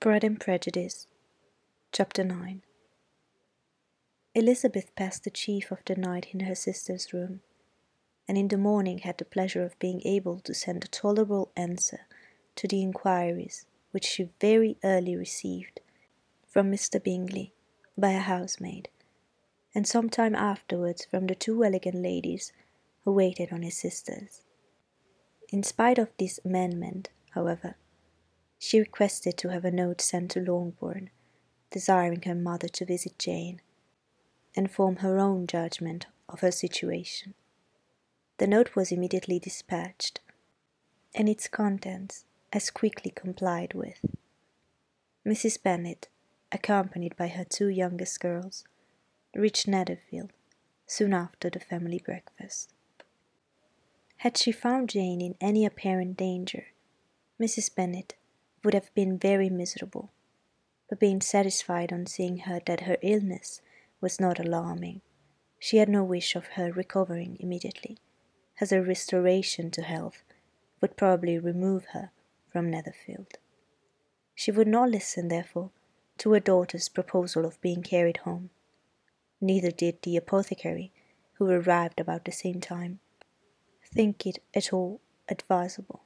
[0.00, 1.08] Pride and Prejudice,
[1.92, 2.62] Chapter 9
[4.34, 7.42] Elizabeth passed the chief of the night in her sister's room,
[8.26, 12.06] and in the morning had the pleasure of being able to send a tolerable answer
[12.56, 15.80] to the inquiries which she very early received
[16.48, 16.98] from Mr.
[17.04, 17.52] Bingley
[17.98, 18.88] by a housemaid,
[19.74, 22.54] and some time afterwards from the two elegant ladies
[23.04, 24.40] who waited on his sisters.
[25.50, 27.76] In spite of this amendment, however,
[28.62, 31.08] she requested to have a note sent to Longbourn,
[31.70, 33.62] desiring her mother to visit Jane,
[34.54, 37.32] and form her own judgment of her situation.
[38.36, 40.20] The note was immediately dispatched,
[41.14, 44.04] and its contents as quickly complied with.
[45.26, 45.62] Mrs.
[45.62, 46.08] Bennet,
[46.52, 48.64] accompanied by her two youngest girls,
[49.34, 50.34] reached Netherfield
[50.86, 52.74] soon after the family breakfast.
[54.18, 56.66] Had she found Jane in any apparent danger,
[57.40, 57.74] Mrs.
[57.74, 58.16] Bennet
[58.64, 60.10] would have been very miserable,
[60.88, 63.60] but being satisfied on seeing her that her illness
[64.00, 65.00] was not alarming,
[65.58, 67.98] she had no wish of her recovering immediately
[68.60, 70.22] as a restoration to health
[70.80, 72.10] would probably remove her
[72.50, 73.38] from Netherfield.
[74.34, 75.70] She would not listen, therefore,
[76.18, 78.50] to her daughter's proposal of being carried home.
[79.40, 80.92] Neither did the apothecary,
[81.34, 83.00] who arrived about the same time,
[83.82, 86.02] think it at all advisable.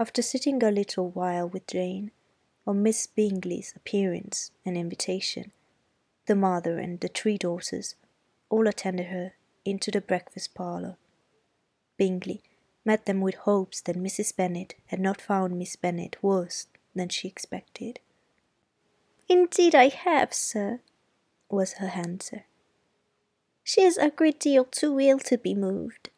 [0.00, 2.12] After sitting a little while with Jane,
[2.66, 5.52] on Miss Bingley's appearance and invitation,
[6.26, 7.96] the mother and the three daughters
[8.48, 9.32] all attended her
[9.64, 10.96] into the breakfast parlour
[11.98, 12.42] Bingley
[12.84, 14.34] met them with hopes that Mrs.
[14.34, 17.98] Bennet had not found Miss Bennet worse than she expected.
[19.28, 20.80] Indeed I have, sir,
[21.50, 22.44] was her answer.
[23.64, 26.08] She is a great deal too ill to be moved.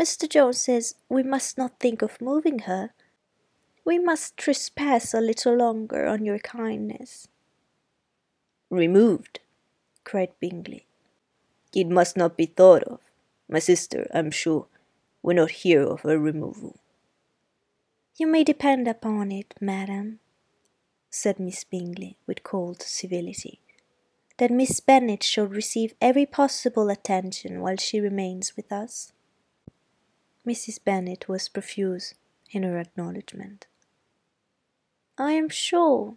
[0.00, 0.28] Mr.
[0.28, 2.90] Jones says we must not think of moving her.
[3.90, 7.26] We must trespass a little longer on your kindness.
[8.70, 9.40] Removed,
[10.04, 10.86] cried Bingley.
[11.74, 13.00] It must not be thought of.
[13.48, 14.68] My sister, I'm sure,
[15.24, 16.76] will not hear of her removal.
[18.14, 20.20] You may depend upon it, madam,
[21.10, 23.58] said Miss Bingley with cold civility,
[24.38, 29.12] that Miss Bennet shall receive every possible attention while she remains with us.
[30.46, 30.78] Mrs.
[30.84, 32.14] Bennet was profuse
[32.52, 33.66] in her acknowledgment.
[35.20, 36.16] I am sure,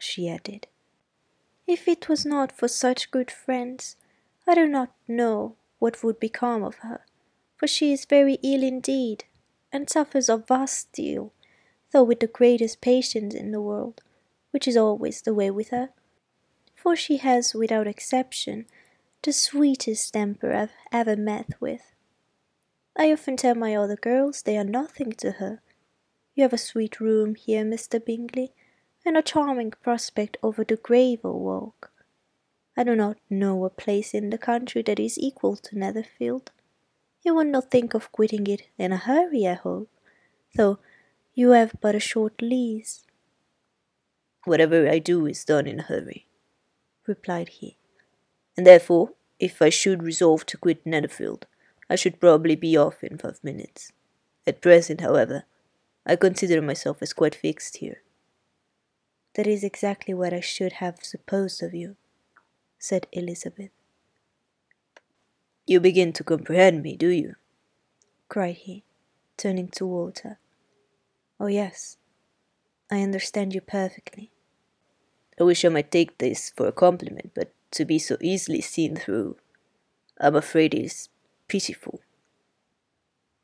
[0.00, 0.66] she added,
[1.66, 3.94] if it was not for such good friends,
[4.46, 7.02] I do not know what would become of her
[7.58, 9.24] for she is very ill indeed,
[9.72, 11.32] and suffers a vast deal,
[11.90, 14.00] though with the greatest patience in the world,
[14.52, 15.90] which is always the way with her.
[16.76, 18.66] For she has, without exception,
[19.22, 21.92] the sweetest temper I've ever met with.
[22.96, 25.60] I often tell my other girls they are nothing to her.
[26.38, 27.98] You have a sweet room here, Mr.
[27.98, 28.52] Bingley,
[29.04, 31.90] and a charming prospect over the gravel walk.
[32.76, 36.52] I do not know a place in the country that is equal to Netherfield.
[37.24, 39.90] You will not think of quitting it in a hurry, I hope,
[40.54, 40.78] though
[41.34, 43.04] you have but a short lease.
[44.44, 46.28] Whatever I do is done in a hurry,
[47.08, 47.78] replied he,
[48.56, 49.10] and therefore,
[49.40, 51.46] if I should resolve to quit Netherfield,
[51.90, 53.90] I should probably be off in five minutes.
[54.46, 55.44] At present, however,
[56.08, 58.02] I consider myself as quite fixed here.
[59.34, 61.96] That is exactly what I should have supposed of you,
[62.78, 63.70] said Elizabeth.
[65.66, 67.34] You begin to comprehend me, do you?
[68.30, 68.84] cried he,
[69.36, 70.38] turning toward her.
[71.38, 71.98] Oh, yes,
[72.90, 74.32] I understand you perfectly.
[75.38, 78.96] I wish I might take this for a compliment, but to be so easily seen
[78.96, 79.36] through,
[80.18, 81.10] I'm afraid is
[81.48, 82.00] pitiful.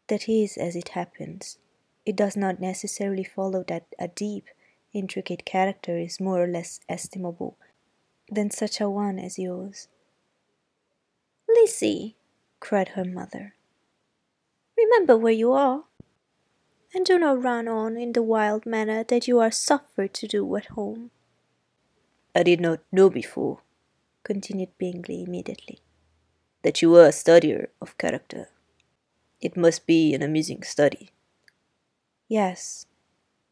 [0.09, 1.59] That is as it happens.
[2.07, 4.47] It does not necessarily follow that a deep,
[4.93, 7.57] intricate character is more or less estimable
[8.31, 9.89] than such a one as yours.
[11.49, 12.17] Lizzie,
[12.61, 13.55] cried her mother,
[14.77, 15.85] remember where you are,
[16.95, 20.57] and do not run on in the wild manner that you are suffered to do
[20.57, 21.11] at home.
[22.35, 23.61] I did not know before,
[24.23, 25.81] continued Bingley immediately,
[26.63, 28.49] that you were a studier of character.
[29.41, 31.11] It must be an amusing study.
[32.29, 32.87] Yes,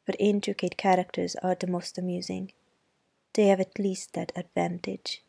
[0.06, 2.52] but intricate characters are the most amusing.
[3.34, 5.22] They have at least that advantage.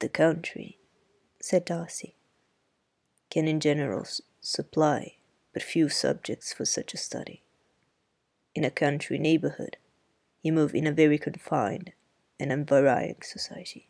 [0.00, 0.78] The country
[1.40, 2.16] said Darcy,
[3.30, 4.06] can in general
[4.40, 5.16] supply
[5.52, 7.42] but few subjects for such a study.
[8.54, 9.76] In a country neighborhood,
[10.42, 11.92] you move in a very confined
[12.38, 13.88] and unvarying society.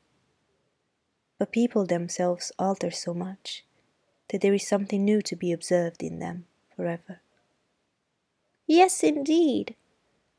[1.39, 3.65] But people themselves alter so much
[4.29, 7.21] that there is something new to be observed in them forever.
[8.67, 9.77] Yes, indeed,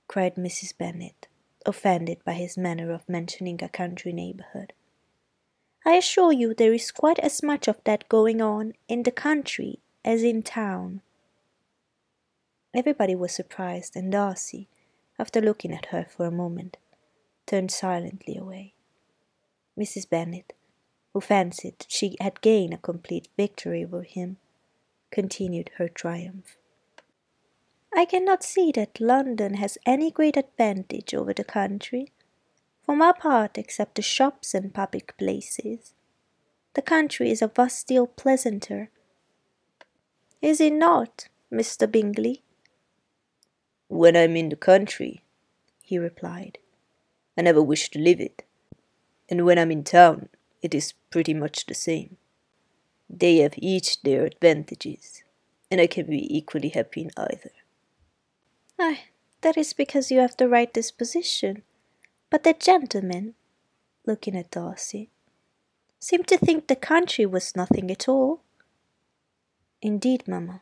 [0.08, 0.76] cried Mrs.
[0.78, 1.28] Bennet,
[1.66, 4.74] offended by his manner of mentioning a country neighbourhood.
[5.86, 9.80] I assure you there is quite as much of that going on in the country
[10.04, 11.02] as in town.
[12.74, 14.68] Everybody was surprised, and Darcy,
[15.20, 16.78] after looking at her for a moment,
[17.46, 18.74] turned silently away.
[19.80, 20.10] Mrs.
[20.10, 20.54] Bennet,
[21.14, 24.38] who fancied she had gained a complete victory over him,
[25.12, 26.58] continued her triumph.
[27.98, 32.12] I cannot see that London has any great advantage over the country.
[32.84, 35.94] For my part, except the shops and public places,
[36.74, 38.90] the country is a vast deal pleasanter.
[40.42, 41.90] Is it not, Mr.
[41.90, 42.44] Bingley?
[43.88, 45.24] When I'm in the country,
[45.82, 46.58] he replied,
[47.38, 48.44] I never wish to leave it.
[49.30, 50.28] And when I'm in town,
[50.62, 52.18] it is pretty much the same.
[53.10, 55.24] They have each their advantages,
[55.72, 57.52] and I can be equally happy in either.
[58.80, 59.00] Ah,
[59.42, 61.64] that is because you have the right disposition.
[62.30, 63.36] But the gentleman,
[64.06, 65.10] looking at Darcy,
[66.00, 68.42] seemed to think the country was nothing at all.
[69.82, 70.62] Indeed, mamma,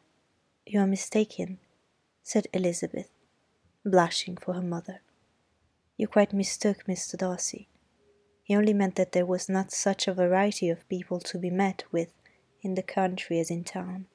[0.66, 1.60] you are mistaken,
[2.22, 3.10] said Elizabeth,
[3.84, 5.02] blushing for her mother.
[5.98, 7.18] You quite mistook Mr.
[7.18, 7.68] Darcy.
[8.44, 11.84] He only meant that there was not such a variety of people to be met
[11.92, 12.12] with
[12.62, 14.06] in the country as in town,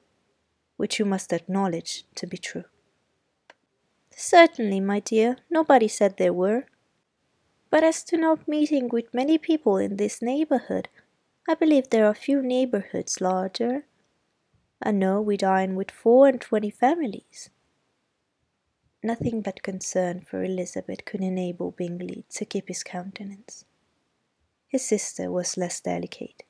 [0.77, 2.65] which you must acknowledge to be true.
[4.15, 6.65] Certainly, my dear, nobody said there were.
[7.69, 10.89] But as to not meeting with many people in this neighbourhood,
[11.47, 13.85] I believe there are few neighbourhoods larger.
[14.81, 17.49] I know we dine with four and twenty families.
[19.01, 23.65] Nothing but concern for Elizabeth could enable Bingley to keep his countenance.
[24.67, 26.43] His sister was less delicate,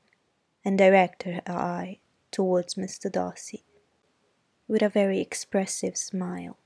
[0.66, 2.00] and directed her eye
[2.32, 3.12] towards Mr.
[3.12, 3.64] Darcy
[4.68, 6.58] with a very expressive smile.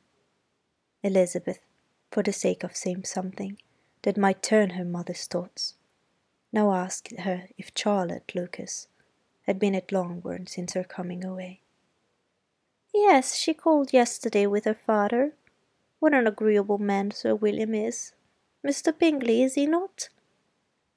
[1.03, 1.59] Elizabeth,
[2.11, 3.57] for the sake of saying something
[4.03, 5.75] that might turn her mother's thoughts,
[6.51, 8.87] now asked her if Charlotte Lucas
[9.43, 11.61] had been at Longbourn since her coming away.
[12.93, 15.33] Yes, she called yesterday with her father
[16.03, 18.11] what an agreeable man Sir William is.
[18.61, 18.91] Mr.
[18.97, 20.09] Bingley, is he not?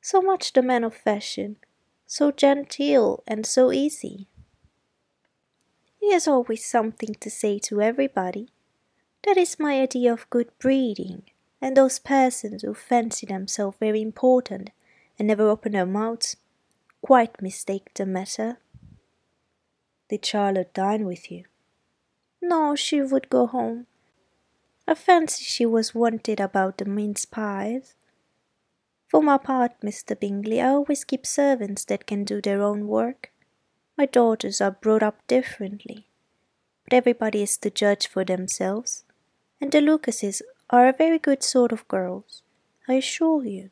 [0.00, 1.58] So much the man of fashion,
[2.06, 4.26] so genteel and so easy.
[6.00, 8.48] He has always something to say to everybody.
[9.24, 11.24] That is my idea of good breeding,
[11.60, 14.70] and those persons who fancy themselves very important
[15.18, 16.36] and never open their mouths
[17.02, 18.58] quite mistake the matter.
[20.08, 21.44] Did Charlotte dine with you?
[22.42, 23.86] No, she would go home.
[24.88, 27.94] I fancy she was wanted about the mince pies.
[29.08, 30.18] For my part, Mr.
[30.18, 33.32] Bingley, I always keep servants that can do their own work.
[33.96, 36.08] My daughters are brought up differently,
[36.84, 39.04] but everybody is to judge for themselves,
[39.60, 42.42] and the Lucases are a very good sort of girls,
[42.88, 43.70] I assure you.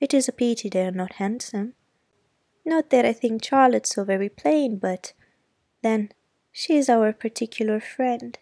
[0.00, 1.74] It is a pity they are not handsome.
[2.64, 5.12] Not that I think Charlotte so very plain, but
[5.82, 6.10] then
[6.52, 8.38] she is our particular friend.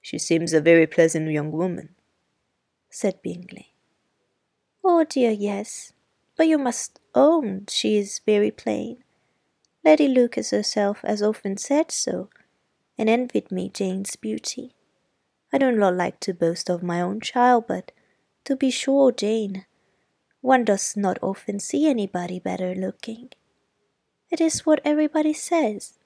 [0.00, 1.94] She seems a very pleasant young woman,
[2.90, 3.74] said Bingley.
[4.84, 5.92] Oh dear, yes,
[6.36, 9.02] but you must own she is very plain.
[9.84, 12.30] Lady Lucas herself has often said so,
[12.96, 14.74] and envied me Jane's beauty.
[15.54, 17.92] I do not like to boast of my own child, but
[18.44, 19.66] to be sure, Jane,
[20.40, 23.28] one does not often see anybody better looking.
[24.32, 25.96] It is what everybody says.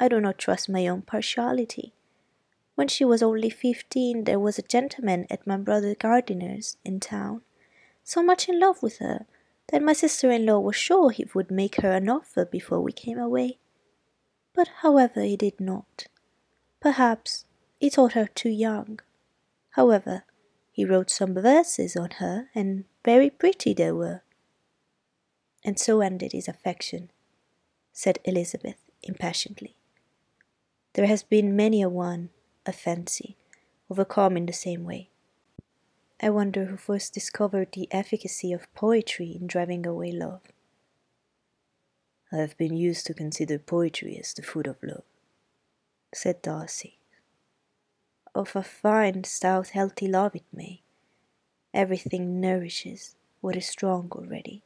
[0.00, 1.92] I do not trust my own partiality.
[2.76, 7.42] When she was only fifteen, there was a gentleman at my brother Gardiner's in town,
[8.04, 9.26] so much in love with her
[9.68, 12.90] that my sister in law was sure he would make her an offer before we
[12.90, 13.58] came away.
[14.54, 16.06] But however, he did not.
[16.80, 17.44] Perhaps
[17.78, 19.00] he thought her too young.
[19.70, 20.24] However,
[20.70, 24.22] he wrote some verses on her, and very pretty they were.
[25.64, 27.10] And so ended his affection,
[27.92, 29.76] said Elizabeth impatiently.
[30.94, 32.30] There has been many a one
[32.66, 33.36] a fancy,
[33.90, 35.10] overcome in the same way.
[36.20, 40.40] I wonder who first discovered the efficacy of poetry in driving away love.
[42.32, 45.04] I have been used to consider poetry as the food of love,
[46.14, 46.98] said Darcy.
[48.34, 50.82] Of a fine, stout, healthy love it may.
[51.72, 54.62] Everything nourishes what is strong already.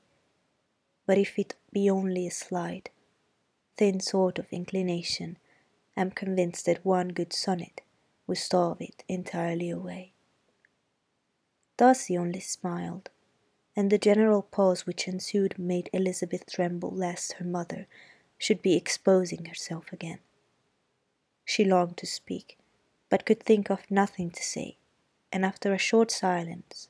[1.05, 2.89] But if it be only a slight,
[3.77, 5.37] thin sort of inclination,
[5.97, 7.83] I am convinced that one good sonnet
[8.27, 10.13] we starve it entirely away.
[11.77, 13.11] Darcy only smiled,
[13.77, 17.87] and the general pause which ensued made Elizabeth tremble lest her mother
[18.39, 20.21] should be exposing herself again.
[21.45, 22.59] She longed to speak,
[23.11, 24.77] but could think of nothing to say,
[25.33, 26.89] and after a short silence,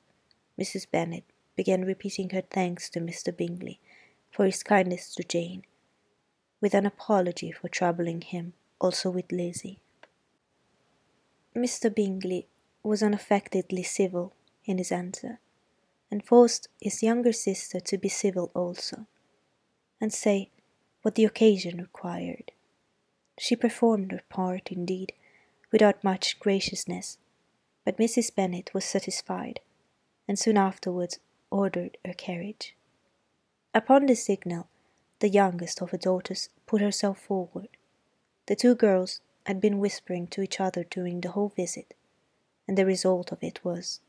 [0.59, 0.91] Mrs.
[0.91, 1.25] Bennet
[1.57, 3.37] began repeating her thanks to Mr.
[3.37, 3.81] Bingley
[4.31, 5.65] for his kindness to Jane,
[6.61, 9.81] with an apology for troubling him also with Lizzie.
[11.57, 11.93] Mr.
[11.93, 12.47] Bingley
[12.83, 14.33] was unaffectedly civil
[14.65, 15.41] in his answer,
[16.11, 19.07] and forced his younger sister to be civil also,
[20.01, 20.51] and say
[21.03, 22.53] what the occasion required.
[23.39, 25.13] She performed her part, indeed,
[25.71, 27.19] without much graciousness,
[27.85, 28.35] but Mrs.
[28.35, 29.61] Bennet was satisfied,
[30.27, 31.19] and soon afterwards
[31.51, 32.75] ordered her carriage.
[33.75, 34.69] Upon this signal,
[35.21, 37.69] the youngest of her daughters put herself forward.
[38.47, 41.95] The two girls had been whispering to each other during the whole visit,
[42.67, 44.01] and the result of it was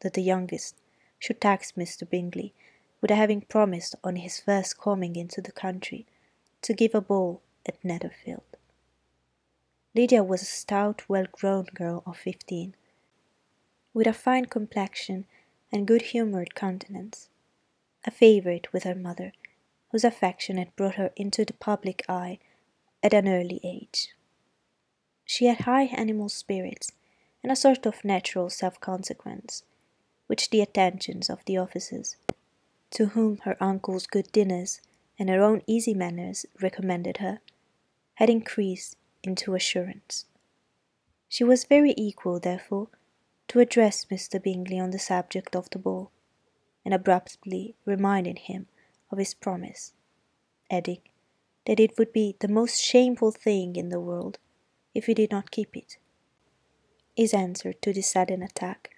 [0.00, 0.74] that the youngest
[1.18, 2.08] should tax Mr.
[2.08, 2.54] Bingley
[3.00, 6.06] with having promised on his first coming into the country
[6.62, 8.47] to give a ball at Netherfield.
[9.98, 12.76] Lydia was a stout, well grown girl of fifteen,
[13.92, 15.26] with a fine complexion
[15.72, 17.28] and good humoured countenance,
[18.04, 19.32] a favourite with her mother,
[19.90, 22.38] whose affection had brought her into the public eye
[23.02, 24.14] at an early age.
[25.24, 26.92] She had high animal spirits
[27.42, 29.64] and a sort of natural self consequence,
[30.28, 32.14] which the attentions of the officers,
[32.90, 34.80] to whom her uncle's good dinners
[35.18, 37.40] and her own easy manners recommended her,
[38.14, 40.26] had increased into assurance.
[41.28, 42.88] She was very equal, therefore,
[43.48, 44.42] to address Mr.
[44.42, 46.10] Bingley on the subject of the ball,
[46.84, 48.66] and abruptly reminding him
[49.10, 49.92] of his promise,
[50.70, 51.00] adding
[51.66, 54.38] that it would be the most shameful thing in the world
[54.94, 55.98] if he did not keep it.
[57.16, 58.90] His answer to this sudden attack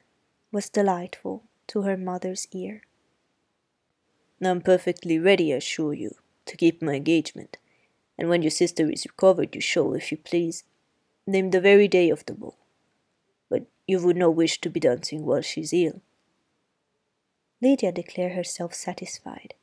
[0.52, 2.82] was delightful to her mother's ear.
[4.42, 7.58] I'm perfectly ready, I assure you, to keep my engagement,
[8.20, 10.62] and when your sister is recovered you shall, if you please,
[11.26, 12.56] name the very day of the ball.
[13.48, 16.02] But you would not wish to be dancing while she is ill.
[17.62, 19.54] Lydia declared herself satisfied.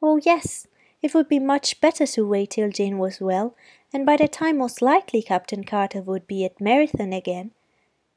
[0.00, 0.68] Oh, yes,
[1.02, 3.56] it would be much better to wait till Jane was well,
[3.92, 7.50] and by that time most likely Captain Carter would be at Meryton again,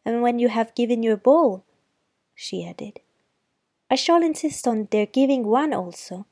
[0.05, 1.63] and when you have given your ball,
[2.35, 2.99] she added.
[3.89, 6.25] I shall insist on their giving one also.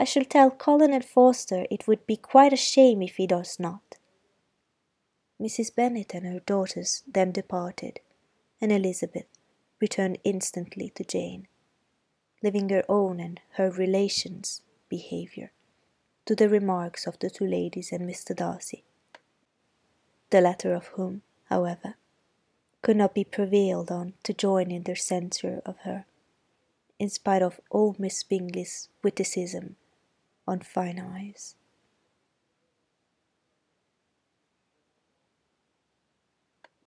[0.00, 3.98] I shall tell Colonel Forster it would be quite a shame if he does not.
[5.38, 5.74] Mrs.
[5.74, 8.00] Bennet and her daughters then departed,
[8.62, 9.26] and Elizabeth
[9.78, 11.48] returned instantly to Jane,
[12.42, 15.52] leaving her own and her relations' behaviour
[16.24, 18.34] to the remarks of the two ladies and Mr.
[18.34, 18.84] Darcy,
[20.30, 21.96] the latter of whom, however,
[22.80, 26.06] could not be prevailed on to join in their censure of her
[26.98, 29.76] in spite of all Miss Bingley's witticism
[30.50, 31.56] on fine eyes.